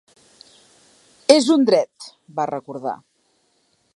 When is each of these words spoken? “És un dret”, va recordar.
“És 1.35 1.49
un 1.57 1.67
dret”, 1.69 2.09
va 2.41 2.49
recordar. 2.53 2.97